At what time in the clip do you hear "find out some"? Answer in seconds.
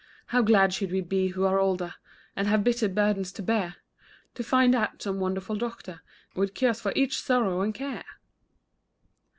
4.43-5.19